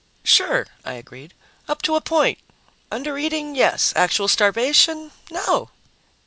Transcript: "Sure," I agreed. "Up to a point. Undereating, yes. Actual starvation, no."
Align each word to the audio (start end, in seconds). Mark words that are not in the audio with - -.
"Sure," 0.23 0.65
I 0.83 0.93
agreed. 0.93 1.35
"Up 1.67 1.83
to 1.83 1.93
a 1.95 2.01
point. 2.01 2.39
Undereating, 2.91 3.55
yes. 3.55 3.93
Actual 3.95 4.27
starvation, 4.27 5.11
no." 5.29 5.69